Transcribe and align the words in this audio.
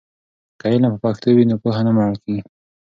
که 0.59 0.65
علم 0.73 0.93
په 0.93 0.99
پښتو 1.03 1.29
وي 1.35 1.43
نو 1.49 1.55
پوهه 1.61 1.81
نه 1.87 1.91
مړکېږي. 1.97 2.41